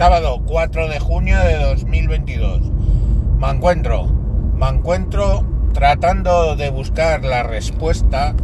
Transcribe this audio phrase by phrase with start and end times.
[0.00, 2.62] sábado 4 de junio de 2022.
[3.38, 4.06] Me encuentro,
[4.56, 8.34] me encuentro tratando de buscar la respuesta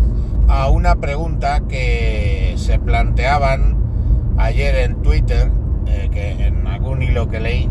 [0.49, 3.75] a una pregunta que se planteaban
[4.37, 5.51] ayer en Twitter,
[5.87, 7.71] eh, que en algún hilo que leí,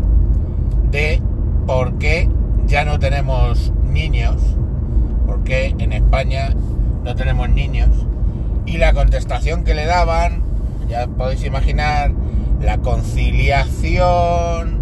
[0.90, 1.22] de
[1.64, 2.28] por qué
[2.66, 4.34] ya no tenemos niños,
[5.26, 6.52] por qué en España
[7.04, 7.90] no tenemos niños,
[8.66, 10.42] y la contestación que le daban,
[10.88, 12.10] ya podéis imaginar,
[12.60, 14.80] la conciliación,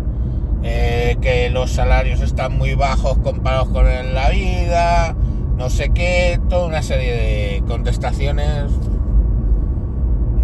[0.63, 3.85] eh, que los salarios están muy bajos comparados con
[4.15, 5.15] la vida,
[5.57, 8.71] no sé qué, toda una serie de contestaciones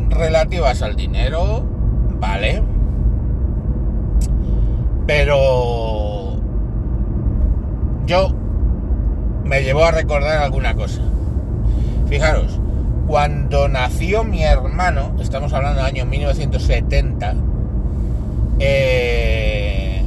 [0.08, 1.64] relativas al dinero,
[2.18, 2.62] vale,
[5.06, 6.36] pero
[8.06, 8.28] yo
[9.44, 11.02] me llevó a recordar alguna cosa.
[12.08, 12.60] Fijaros,
[13.10, 17.34] cuando nació mi hermano, estamos hablando del año 1970,
[18.60, 20.04] eh,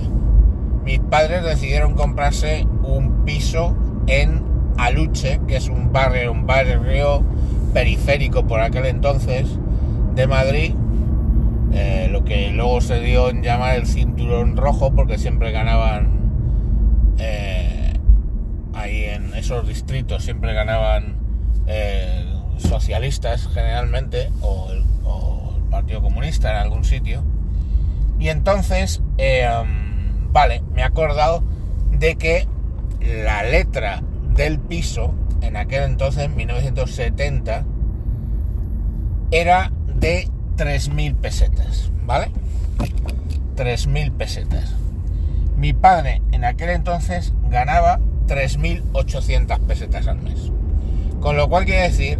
[0.85, 3.75] mis padres decidieron comprarse un piso
[4.07, 4.41] en
[4.77, 7.25] Aluche, que es un barrio, un barrio
[7.73, 9.49] periférico por aquel entonces
[10.15, 10.73] de Madrid,
[11.73, 16.07] eh, lo que luego se dio en llamar el cinturón rojo, porque siempre ganaban
[17.17, 17.95] eh,
[18.73, 21.17] ahí en esos distritos, siempre ganaban
[21.67, 24.83] eh, socialistas generalmente, o el,
[25.69, 27.23] Partido Comunista en algún sitio.
[28.19, 31.43] Y entonces, um, vale, me he acordado
[31.91, 32.47] de que
[33.01, 34.03] la letra
[34.35, 37.65] del piso, en aquel entonces, 1970,
[39.31, 42.31] era de 3.000 pesetas, ¿vale?
[43.55, 44.75] 3.000 pesetas.
[45.57, 50.51] Mi padre en aquel entonces ganaba 3.800 pesetas al mes.
[51.19, 52.19] Con lo cual quiere decir,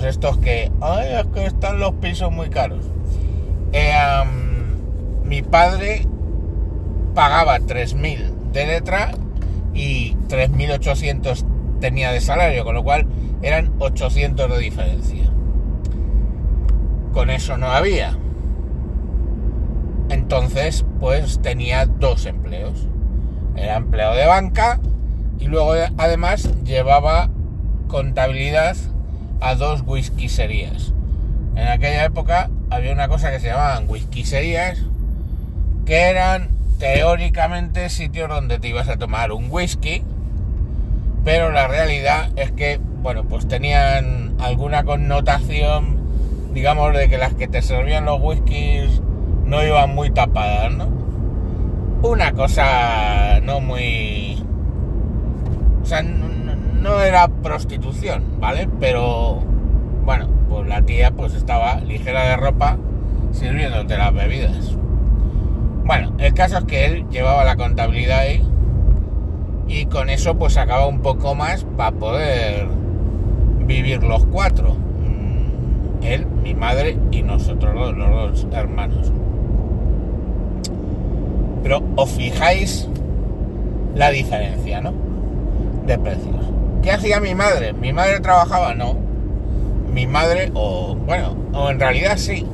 [0.00, 2.84] estos que, ay, es que están los pisos muy caros.
[3.72, 3.92] Eh,
[5.24, 6.06] mi padre
[7.14, 9.12] pagaba 3.000 de letra
[9.74, 11.44] y 3.800
[11.80, 13.06] tenía de salario, con lo cual
[13.42, 15.24] eran 800 de diferencia.
[17.12, 18.16] Con eso no había.
[20.08, 22.86] Entonces, pues tenía dos empleos.
[23.56, 24.80] Era empleado de banca
[25.38, 27.30] y luego además llevaba
[27.88, 28.76] contabilidad
[29.42, 30.92] a dos whiskyserías.
[31.56, 34.78] En aquella época había una cosa que se llamaban whiskyserías,
[35.84, 40.02] que eran teóricamente sitios donde te ibas a tomar un whisky,
[41.24, 45.98] pero la realidad es que, bueno, pues tenían alguna connotación,
[46.54, 49.02] digamos, de que las que te servían los whiskies
[49.44, 50.88] no iban muy tapadas, ¿no?
[52.02, 54.42] Una cosa no muy...
[55.82, 56.02] O sea,
[56.82, 58.68] no, era prostitución, ¿vale?
[58.80, 59.42] Pero,
[60.04, 62.76] bueno, pues la tía pues estaba ligera de ropa
[63.32, 64.76] sirviéndote las bebidas.
[65.84, 68.42] Bueno, el caso es que él llevaba la contabilidad ahí
[69.68, 72.66] y con eso pues sacaba un poco más para poder
[73.60, 74.76] vivir los cuatro.
[76.02, 79.12] Él, mi madre y nosotros los, los dos hermanos.
[81.62, 82.88] Pero os fijáis
[83.94, 84.92] la diferencia, ¿no?
[85.86, 86.52] De precios.
[86.82, 87.72] ¿Qué hacía mi madre?
[87.72, 88.74] ¿Mi madre trabajaba?
[88.74, 88.96] No.
[89.94, 92.44] Mi madre, o bueno, o en realidad sí,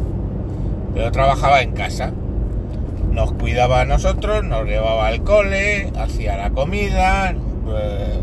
[0.95, 2.13] pero trabajaba en casa.
[3.11, 7.35] Nos cuidaba a nosotros, nos llevaba al cole, hacía la comida,
[7.65, 8.19] pues,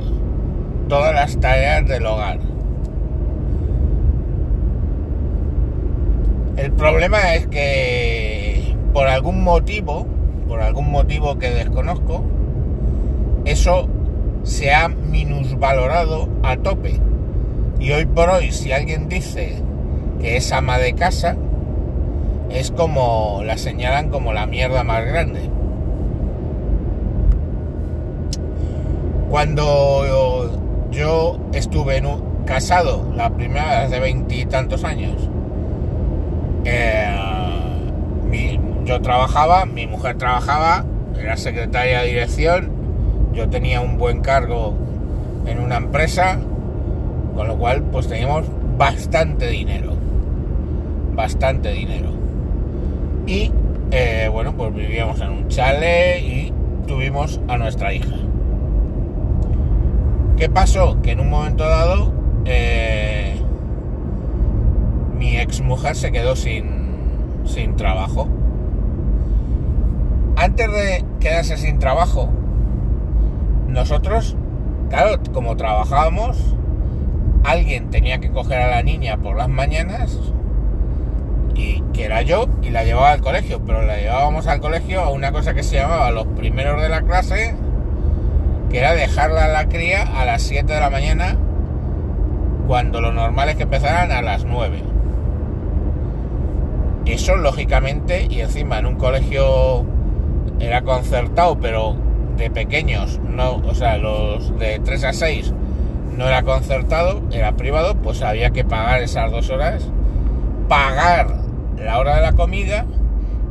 [0.87, 2.37] todas las tareas del hogar.
[6.57, 10.05] El problema es que por algún motivo,
[10.47, 12.23] por algún motivo que desconozco,
[13.45, 13.89] eso
[14.45, 17.01] se ha minusvalorado a tope.
[17.79, 19.57] Y hoy por hoy, si alguien dice
[20.21, 21.35] que es ama de casa,
[22.49, 25.49] es como la señalan como la mierda más grande.
[29.29, 32.01] Cuando yo estuve
[32.45, 35.29] casado, la primera vez de veintitantos años,
[36.63, 37.09] eh,
[38.29, 40.85] mi, yo trabajaba, mi mujer trabajaba,
[41.19, 42.74] era secretaria de dirección,
[43.35, 44.73] yo tenía un buen cargo
[45.45, 46.39] en una empresa,
[47.35, 48.45] con lo cual pues teníamos
[48.77, 49.91] bastante dinero,
[51.13, 52.09] bastante dinero.
[53.27, 53.51] Y
[53.91, 56.53] eh, bueno, pues vivíamos en un chale y
[56.87, 58.15] tuvimos a nuestra hija.
[60.37, 61.01] ¿Qué pasó?
[61.01, 62.13] Que en un momento dado
[62.45, 63.35] eh,
[65.17, 66.65] mi ex mujer se quedó sin,
[67.45, 68.29] sin trabajo.
[70.37, 72.29] Antes de quedarse sin trabajo,
[73.75, 74.35] nosotros,
[74.89, 76.37] claro, como trabajábamos,
[77.43, 80.17] alguien tenía que coger a la niña por las mañanas
[81.53, 85.09] y que era yo y la llevaba al colegio, pero la llevábamos al colegio a
[85.09, 87.53] una cosa que se llamaba los primeros de la clase,
[88.71, 91.37] que era dejarla a la cría a las 7 de la mañana,
[92.67, 94.83] cuando lo normal es que empezaran a las 9.
[97.05, 99.85] Eso lógicamente, y encima en un colegio
[100.59, 102.04] era concertado, pero
[102.37, 105.53] de pequeños, no, o sea, los de 3 a 6
[106.17, 109.89] no era concertado, era privado, pues había que pagar esas dos horas,
[110.69, 111.27] pagar
[111.77, 112.85] la hora de la comida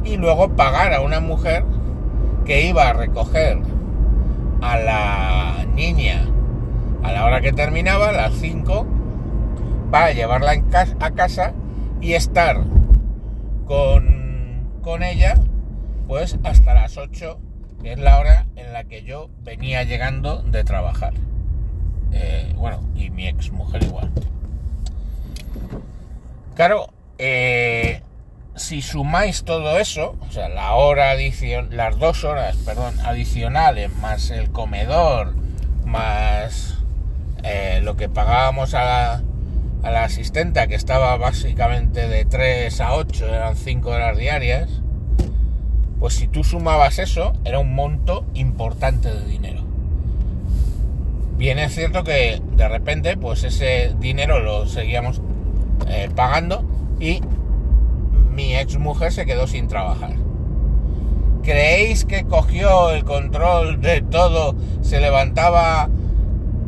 [0.04, 1.64] y luego pagar a una mujer
[2.44, 3.58] que iba a recoger
[4.60, 6.28] a la niña.
[7.02, 8.86] A la hora que terminaba, a las 5,
[9.90, 10.54] para llevarla
[11.00, 11.52] a casa
[12.00, 12.64] y estar
[13.66, 15.34] con, con ella
[16.06, 17.38] pues hasta las 8,
[17.84, 21.12] que es la hora en la que yo venía llegando de trabajar.
[22.12, 24.10] Eh, bueno, y mi ex mujer igual.
[26.54, 26.88] Claro,
[27.18, 28.00] eh,
[28.54, 32.56] si sumáis todo eso, o sea, la hora adición, las dos horas,
[33.04, 35.34] adicionales, más el comedor,
[35.84, 36.78] más
[37.42, 39.22] eh, lo que pagábamos a la,
[39.82, 44.70] a la asistenta, que estaba básicamente de 3 a 8, eran 5 horas diarias,
[46.04, 49.62] pues si tú sumabas eso, era un monto importante de dinero.
[51.38, 55.22] Bien es cierto que de repente, pues ese dinero lo seguíamos
[55.88, 56.62] eh, pagando
[57.00, 57.22] y
[58.34, 60.10] mi ex mujer se quedó sin trabajar.
[61.42, 65.88] ¿Creéis que cogió el control de todo, se levantaba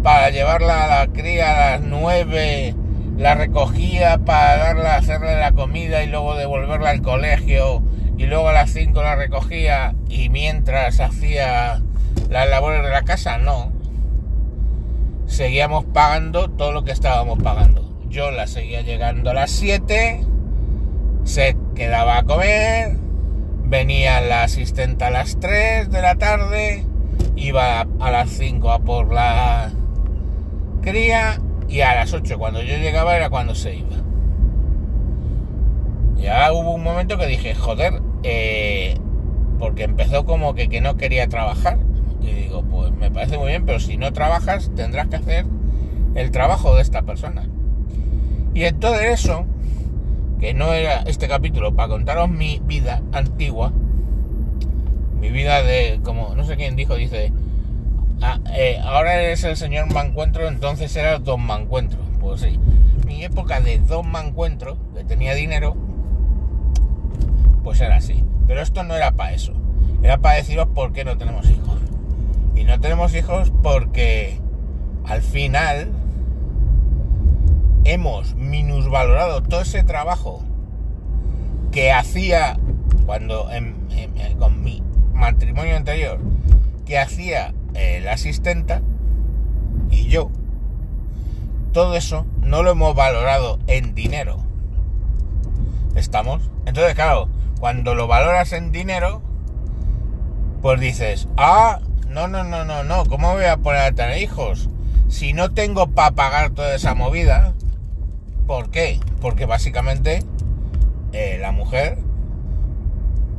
[0.02, 2.74] para llevarla a la cría a las nueve,
[3.18, 7.82] la recogía para darla, hacerle la comida y luego devolverla al colegio
[8.16, 11.82] y luego a las cinco la recogía y mientras hacía
[12.30, 13.38] las labores de la casa?
[13.38, 13.72] No.
[15.26, 17.84] Seguíamos pagando todo lo que estábamos pagando.
[18.08, 20.24] Yo la seguía llegando a las 7
[21.26, 22.96] se quedaba a comer,
[23.64, 26.86] venía la asistente a las 3 de la tarde,
[27.34, 29.72] iba a las 5 a por la
[30.82, 33.96] cría y a las 8 cuando yo llegaba era cuando se iba.
[36.16, 38.96] Ya hubo un momento que dije, joder, eh,
[39.60, 41.78] porque empezó como que, que no quería trabajar.
[42.20, 45.46] Y digo, pues me parece muy bien, pero si no trabajas tendrás que hacer
[46.16, 47.48] el trabajo de esta persona.
[48.52, 49.46] Y entonces eso
[50.40, 53.72] que no era este capítulo para contaros mi vida antigua,
[55.20, 57.32] mi vida de, como no sé quién dijo, dice,
[58.22, 62.00] ah, eh, ahora eres el señor Mancuentro, entonces eras Don Mancuentro.
[62.20, 62.58] Pues sí,
[63.06, 65.76] mi época de Don Mancuentro, que tenía dinero,
[67.66, 68.22] pues era así.
[68.46, 69.52] Pero esto no era para eso,
[70.00, 71.80] era para deciros por qué no tenemos hijos.
[72.54, 74.38] Y no tenemos hijos porque
[75.04, 75.88] al final
[77.82, 80.44] hemos minusvalorado todo ese trabajo
[81.72, 82.56] que hacía
[83.04, 83.50] cuando
[84.38, 84.80] con mi
[85.12, 86.20] matrimonio anterior,
[86.86, 88.80] que hacía eh, la asistenta
[89.90, 90.30] y yo,
[91.72, 94.45] todo eso no lo hemos valorado en dinero.
[95.96, 96.48] ¿Estamos?
[96.66, 97.28] Entonces, claro,
[97.58, 99.22] cuando lo valoras en dinero,
[100.62, 104.70] pues dices, ah, no, no, no, no, no, ¿cómo voy a poner a tener hijos?
[105.08, 107.54] Si no tengo para pagar toda esa movida,
[108.46, 109.00] ¿Por qué?
[109.20, 110.22] Porque básicamente
[111.12, 111.98] eh, la mujer,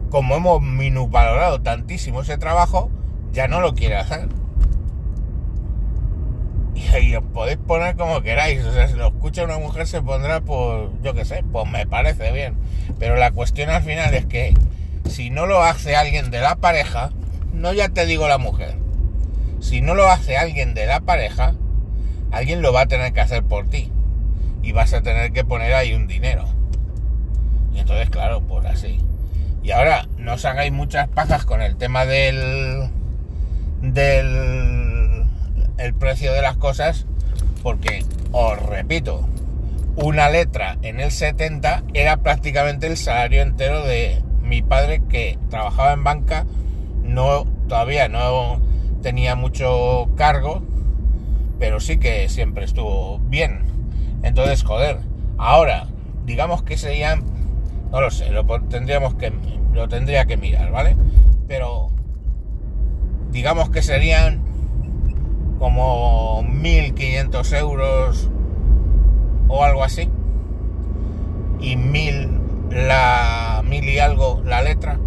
[0.10, 2.92] como hemos minusvalorado tantísimo ese trabajo,
[3.32, 4.28] ya no lo quiere hacer.
[6.78, 8.64] Y, os podéis poner como queráis.
[8.64, 11.88] O sea, si lo escucha una mujer se pondrá, pues, yo qué sé, pues me
[11.88, 12.56] parece bien.
[13.00, 14.54] Pero la cuestión al final es que
[15.10, 17.12] si no lo hace alguien de la pareja,
[17.54, 18.76] no ya te digo la mujer,
[19.60, 21.56] si no lo hace alguien de la pareja,
[22.32, 23.92] alguien lo va a tener que hacer por ti
[24.62, 26.46] y vas a tener que poner ahí un dinero.
[27.74, 29.00] Y entonces, claro, pues así.
[29.64, 32.90] Y ahora, no os hagáis muchas pajas con el tema del.
[33.82, 34.77] del.
[35.78, 37.06] El precio de las cosas,
[37.64, 39.28] porque, os repito,
[39.96, 45.94] una letra en el 70 era prácticamente el salario entero de mi padre que trabajaba
[45.94, 46.46] en banca,
[47.04, 48.62] no, todavía no
[49.02, 50.62] tenía mucho cargo,
[51.60, 53.62] pero sí que siempre estuvo bien.
[54.24, 55.00] Entonces, joder,
[55.38, 55.88] ahora,
[56.26, 57.24] digamos que serían,
[57.92, 59.32] no lo sé, lo tendríamos que,
[59.74, 60.96] lo tendría que mirar, ¿vale?
[61.48, 61.90] Pero,
[63.32, 64.47] digamos que serían
[65.60, 68.30] como 1.500 euros
[69.48, 70.10] o algo así.
[71.60, 72.30] Y mil
[72.72, 75.00] la mil y algo la letra.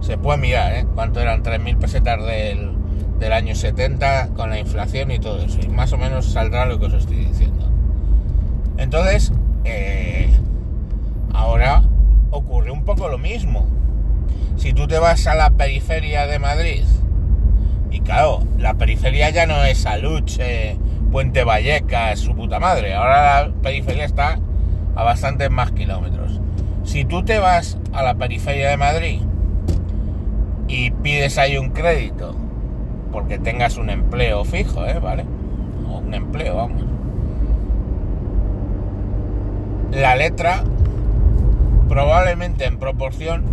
[0.00, 0.86] Se puede mirar, ¿eh?
[0.94, 2.72] Cuánto eran 3.000 pesetas del,
[3.18, 5.58] del año 70 con la inflación y todo eso.
[5.60, 7.68] Y más o menos saldrá lo que os estoy diciendo.
[8.76, 9.32] Entonces,
[9.64, 10.30] eh,
[11.32, 11.82] ahora
[12.30, 13.66] ocurre un poco lo mismo.
[14.56, 16.84] Si tú te vas a la periferia de Madrid,
[17.90, 20.76] y claro, la periferia ya no es Aluche,
[21.10, 24.38] Puente Vallecas, su puta madre, ahora la periferia está
[24.94, 26.40] a bastantes más kilómetros.
[26.84, 29.20] Si tú te vas a la periferia de Madrid
[30.66, 32.34] y pides ahí un crédito
[33.12, 34.98] porque tengas un empleo fijo, ¿eh?
[34.98, 35.24] ¿Vale?
[35.88, 36.82] O un empleo, vamos.
[39.92, 40.62] La letra
[41.88, 43.44] probablemente en proporción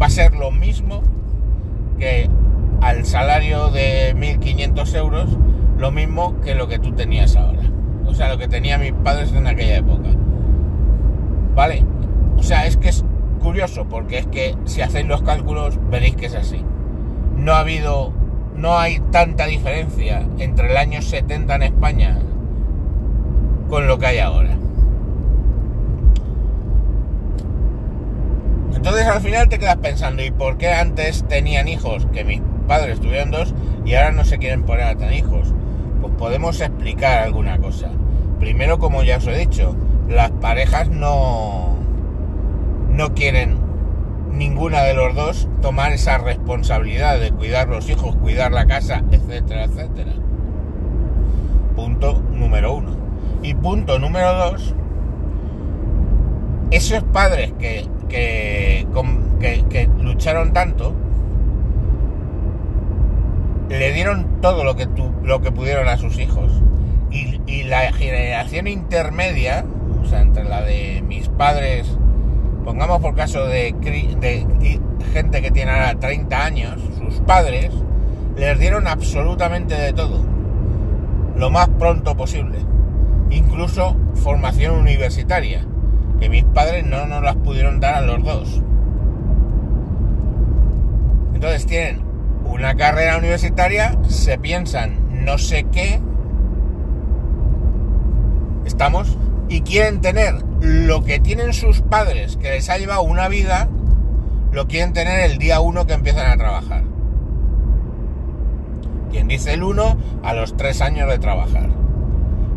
[0.00, 1.02] va a ser lo mismo
[1.98, 2.28] que
[2.84, 5.38] al salario de 1.500 euros,
[5.78, 7.62] lo mismo que lo que tú tenías ahora.
[8.04, 10.10] O sea, lo que tenían mis padres en aquella época.
[11.54, 11.82] ¿Vale?
[12.36, 13.02] O sea, es que es
[13.42, 16.62] curioso, porque es que si hacéis los cálculos veréis que es así.
[17.38, 18.12] No ha habido,
[18.54, 22.18] no hay tanta diferencia entre el año 70 en España
[23.70, 24.58] con lo que hay ahora.
[28.74, 32.06] Entonces al final te quedas pensando, ¿y por qué antes tenían hijos?
[32.12, 33.54] Que mis padres tuvieron dos
[33.84, 35.52] y ahora no se quieren poner a tener hijos.
[36.00, 37.90] Pues podemos explicar alguna cosa.
[38.40, 39.74] Primero, como ya os he dicho,
[40.08, 41.76] las parejas no,
[42.90, 43.58] no quieren
[44.32, 49.64] ninguna de los dos tomar esa responsabilidad de cuidar los hijos, cuidar la casa, etcétera,
[49.64, 50.12] etcétera.
[51.76, 52.96] Punto número uno.
[53.42, 54.74] Y punto número dos,
[56.70, 60.94] esos padres que que, lucharon tanto,
[63.68, 64.88] le dieron todo lo que,
[65.22, 66.52] lo que pudieron a sus hijos.
[67.10, 69.64] Y, la generación intermedia,
[70.02, 71.86] o sea, entre la de mis padres,
[72.64, 74.80] pongamos por caso de, de
[75.12, 77.70] gente que tiene ahora 30 años, sus padres,
[78.36, 80.20] les dieron absolutamente de todo,
[81.36, 82.58] lo más pronto posible,
[83.30, 85.64] incluso formación universitaria
[86.20, 88.62] que mis padres no nos las pudieron dar a los dos.
[91.34, 92.03] Entonces tienen
[92.54, 96.00] una carrera universitaria, se piensan no sé qué,
[98.64, 99.18] estamos,
[99.48, 103.68] y quieren tener lo que tienen sus padres, que les ha llevado una vida,
[104.52, 106.84] lo quieren tener el día uno que empiezan a trabajar.
[109.10, 111.68] Quien dice el uno, a los tres años de trabajar.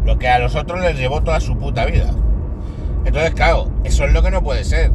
[0.06, 2.14] Lo que a los otros les llevó toda su puta vida.
[3.04, 4.92] Entonces, claro, eso es lo que no puede ser.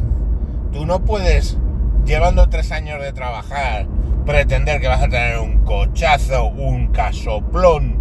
[0.71, 1.57] Tú no puedes,
[2.05, 3.85] llevando tres años de trabajar,
[4.25, 7.97] pretender que vas a tener un cochazo, un casoplón,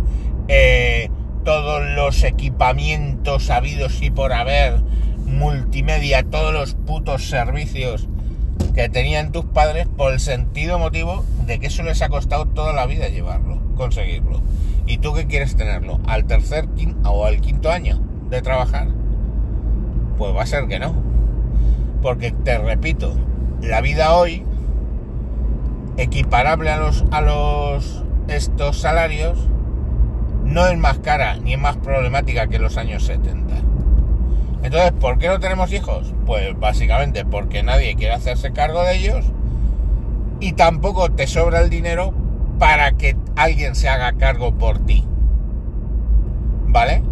[0.48, 1.10] eh,
[1.44, 4.80] todos los equipamientos habidos y por haber,
[5.26, 8.08] multimedia, todos los putos servicios
[8.74, 12.72] que tenían tus padres por el sentido motivo de que eso les ha costado toda
[12.72, 14.40] la vida llevarlo, conseguirlo.
[14.86, 16.00] ¿Y tú qué quieres tenerlo?
[16.06, 16.68] ¿Al tercer
[17.04, 18.00] o al quinto año
[18.30, 18.88] de trabajar?
[20.18, 20.94] Pues va a ser que no.
[22.00, 23.14] Porque te repito,
[23.60, 24.44] la vida hoy,
[25.96, 29.38] equiparable a los, a los estos salarios,
[30.44, 33.54] no es más cara ni es más problemática que los años 70.
[34.62, 36.14] Entonces, ¿por qué no tenemos hijos?
[36.24, 39.24] Pues básicamente porque nadie quiere hacerse cargo de ellos
[40.40, 42.14] y tampoco te sobra el dinero
[42.58, 45.04] para que alguien se haga cargo por ti.
[46.68, 47.02] ¿Vale?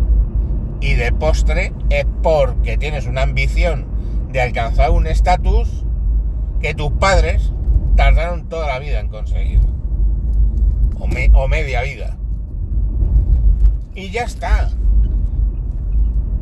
[0.81, 3.87] y de postre es porque tienes una ambición
[4.33, 5.85] de alcanzar un estatus
[6.61, 7.53] que tus padres
[8.01, 9.61] tardaron toda la vida en conseguir.
[11.35, 12.17] O, media vida.
[13.95, 14.71] Y ya está.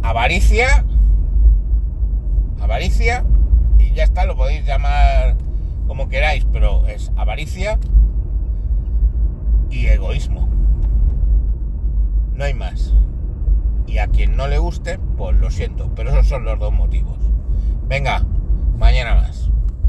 [0.02, 0.84] Avaricia.
[2.60, 3.24] Avaricia.
[3.80, 5.36] Y ya está, lo podéis llamar
[5.88, 7.80] como queráis, pero es avaricia
[9.68, 10.48] y egoísmo.
[12.34, 12.94] No hay más
[13.88, 17.16] y a quien no le guste, pues lo siento, pero esos son los dos motivos.
[17.88, 18.22] Venga,
[18.76, 19.37] mañana más.